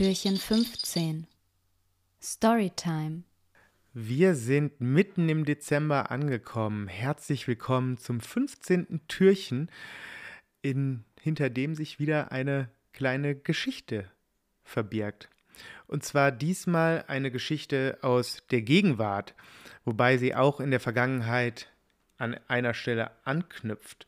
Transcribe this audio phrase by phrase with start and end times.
[0.00, 1.26] Türchen 15
[2.22, 3.24] Storytime
[3.92, 6.88] Wir sind mitten im Dezember angekommen.
[6.88, 9.02] Herzlich willkommen zum 15.
[9.08, 9.70] Türchen,
[10.62, 14.10] in, hinter dem sich wieder eine kleine Geschichte
[14.64, 15.28] verbirgt.
[15.86, 19.34] Und zwar diesmal eine Geschichte aus der Gegenwart,
[19.84, 21.68] wobei sie auch in der Vergangenheit
[22.16, 24.06] an einer Stelle anknüpft.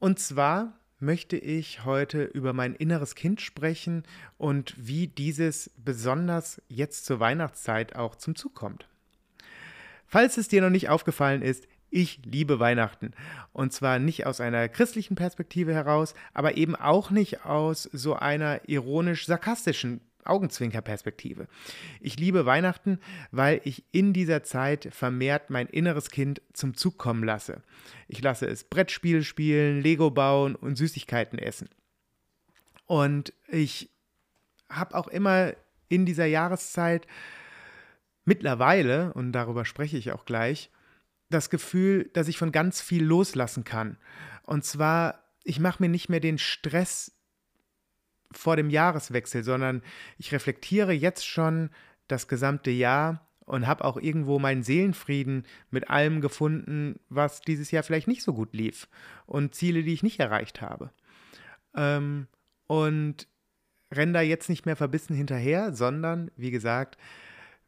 [0.00, 4.04] Und zwar möchte ich heute über mein inneres Kind sprechen
[4.38, 8.88] und wie dieses besonders jetzt zur Weihnachtszeit auch zum Zug kommt.
[10.06, 13.12] Falls es dir noch nicht aufgefallen ist, ich liebe Weihnachten.
[13.52, 18.66] Und zwar nicht aus einer christlichen Perspektive heraus, aber eben auch nicht aus so einer
[18.66, 21.48] ironisch-sarkastischen Augenzwinkerperspektive.
[22.00, 22.98] Ich liebe Weihnachten,
[23.30, 27.62] weil ich in dieser Zeit vermehrt mein inneres Kind zum Zug kommen lasse.
[28.08, 31.68] Ich lasse es Brettspiele spielen, Lego bauen und Süßigkeiten essen.
[32.86, 33.90] Und ich
[34.68, 35.54] habe auch immer
[35.88, 37.06] in dieser Jahreszeit
[38.24, 40.70] mittlerweile, und darüber spreche ich auch gleich,
[41.30, 43.98] das Gefühl, dass ich von ganz viel loslassen kann.
[44.44, 47.12] Und zwar, ich mache mir nicht mehr den Stress
[48.32, 49.82] vor dem Jahreswechsel, sondern
[50.18, 51.70] ich reflektiere jetzt schon
[52.08, 57.82] das gesamte Jahr und habe auch irgendwo meinen Seelenfrieden mit allem gefunden, was dieses Jahr
[57.82, 58.88] vielleicht nicht so gut lief
[59.26, 60.90] und Ziele, die ich nicht erreicht habe.
[61.74, 62.28] Ähm,
[62.66, 63.26] und
[63.92, 66.96] renne da jetzt nicht mehr verbissen hinterher, sondern, wie gesagt,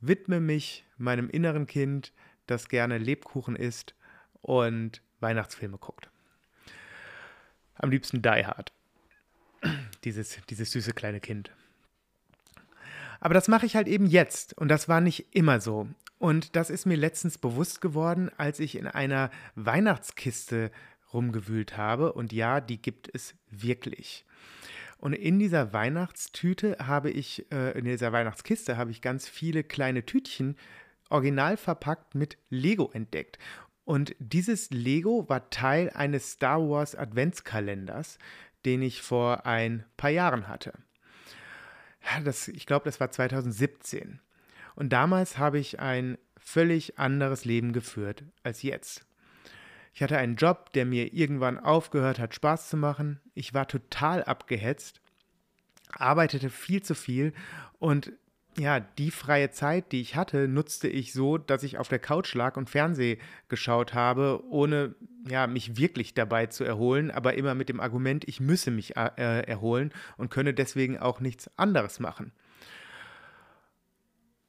[0.00, 2.12] widme mich meinem inneren Kind,
[2.46, 3.94] das gerne Lebkuchen isst
[4.40, 6.10] und Weihnachtsfilme guckt.
[7.74, 8.72] Am liebsten Die Hard
[10.04, 11.50] dieses, dieses süße kleine Kind.
[13.20, 15.88] Aber das mache ich halt eben jetzt und das war nicht immer so.
[16.18, 20.70] Und das ist mir letztens bewusst geworden, als ich in einer Weihnachtskiste
[21.12, 22.12] rumgewühlt habe.
[22.12, 24.24] Und ja, die gibt es wirklich.
[24.98, 30.06] Und in dieser Weihnachtstüte habe ich, äh, in dieser Weihnachtskiste habe ich ganz viele kleine
[30.06, 30.56] Tütchen
[31.10, 33.38] original verpackt mit Lego entdeckt.
[33.84, 38.18] Und dieses Lego war Teil eines Star Wars Adventskalenders,
[38.64, 40.72] den ich vor ein paar Jahren hatte.
[42.24, 44.20] Das, ich glaube, das war 2017.
[44.74, 49.06] Und damals habe ich ein völlig anderes Leben geführt als jetzt.
[49.94, 53.20] Ich hatte einen Job, der mir irgendwann aufgehört hat, Spaß zu machen.
[53.34, 55.00] Ich war total abgehetzt,
[55.92, 57.34] arbeitete viel zu viel
[57.78, 58.12] und
[58.58, 62.34] ja, die freie Zeit, die ich hatte, nutzte ich so, dass ich auf der Couch
[62.34, 63.18] lag und Fernseh
[63.48, 64.94] geschaut habe, ohne
[65.26, 69.42] ja, mich wirklich dabei zu erholen, aber immer mit dem Argument, ich müsse mich äh,
[69.46, 72.32] erholen und könne deswegen auch nichts anderes machen.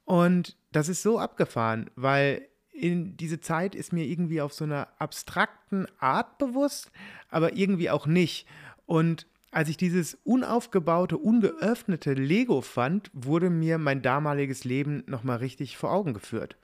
[0.05, 4.89] Und das ist so abgefahren, weil in diese Zeit ist mir irgendwie auf so einer
[4.99, 6.91] abstrakten Art bewusst,
[7.29, 8.47] aber irgendwie auch nicht.
[8.85, 15.77] Und als ich dieses unaufgebaute, ungeöffnete Lego fand, wurde mir mein damaliges Leben nochmal richtig
[15.77, 16.57] vor Augen geführt.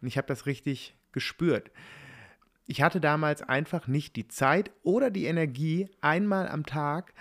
[0.00, 1.70] Und ich habe das richtig gespürt.
[2.66, 7.12] Ich hatte damals einfach nicht die Zeit oder die Energie, einmal am Tag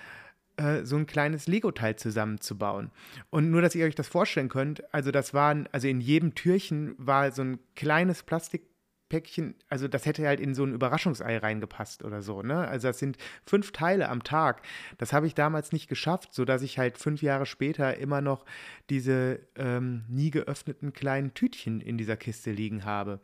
[0.58, 2.92] äh, so ein kleines Lego-Teil zusammenzubauen.
[3.30, 6.96] Und nur, dass ihr euch das vorstellen könnt, also das waren, also in jedem Türchen
[6.98, 8.71] war so ein kleines Plastik
[9.12, 12.66] Päckchen, also das hätte halt in so ein Überraschungsei reingepasst oder so, ne?
[12.66, 14.62] Also das sind fünf Teile am Tag.
[15.00, 18.46] Das habe ich damals nicht geschafft, sodass ich halt fünf Jahre später immer noch
[18.90, 23.20] diese ähm, nie geöffneten kleinen Tütchen in dieser Kiste liegen habe.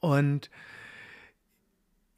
[0.00, 0.50] Und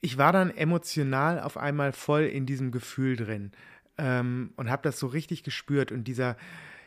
[0.00, 3.50] ich war dann emotional auf einmal voll in diesem Gefühl drin
[3.98, 5.90] ähm, und habe das so richtig gespürt.
[5.90, 6.36] Und dieser,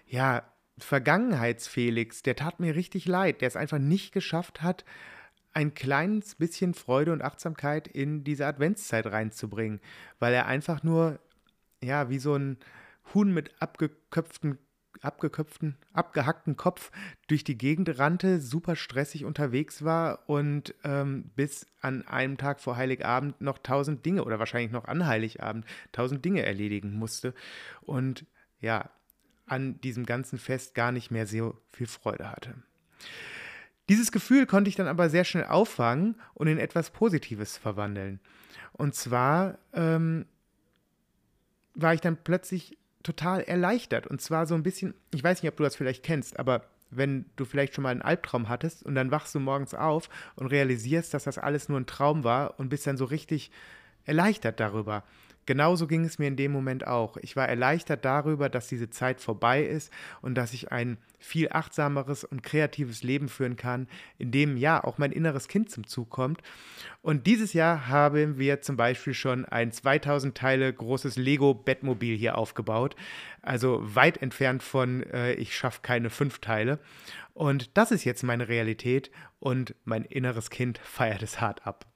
[0.07, 0.43] ja,
[0.77, 4.85] Vergangenheitsfelix, der tat mir richtig leid, der es einfach nicht geschafft hat,
[5.53, 9.79] ein kleines bisschen Freude und Achtsamkeit in diese Adventszeit reinzubringen,
[10.19, 11.19] weil er einfach nur,
[11.81, 12.57] ja, wie so ein
[13.13, 14.59] Huhn mit abgeköpften,
[15.01, 16.91] abgeköpften, abgehackten Kopf
[17.27, 22.75] durch die Gegend rannte, super stressig unterwegs war und ähm, bis an einem Tag vor
[22.75, 27.33] Heiligabend noch tausend Dinge oder wahrscheinlich noch an Heiligabend tausend Dinge erledigen musste
[27.81, 28.25] und
[28.59, 28.89] ja,
[29.45, 32.55] an diesem ganzen Fest gar nicht mehr so viel Freude hatte.
[33.89, 38.19] Dieses Gefühl konnte ich dann aber sehr schnell auffangen und in etwas Positives verwandeln.
[38.73, 40.25] Und zwar ähm,
[41.73, 44.07] war ich dann plötzlich total erleichtert.
[44.07, 47.25] Und zwar so ein bisschen, ich weiß nicht, ob du das vielleicht kennst, aber wenn
[47.35, 51.13] du vielleicht schon mal einen Albtraum hattest und dann wachst du morgens auf und realisierst,
[51.13, 53.51] dass das alles nur ein Traum war und bist dann so richtig
[54.05, 55.03] erleichtert darüber.
[55.49, 57.17] Genauso ging es mir in dem Moment auch.
[57.17, 59.91] Ich war erleichtert darüber, dass diese Zeit vorbei ist
[60.21, 63.87] und dass ich ein viel achtsameres und kreatives Leben führen kann,
[64.19, 66.43] in dem ja auch mein inneres Kind zum Zug kommt.
[67.01, 72.95] Und dieses Jahr haben wir zum Beispiel schon ein 2000 Teile großes Lego-Bettmobil hier aufgebaut.
[73.41, 76.77] Also weit entfernt von, äh, ich schaffe keine fünf Teile.
[77.33, 79.09] Und das ist jetzt meine Realität
[79.39, 81.88] und mein inneres Kind feiert es hart ab.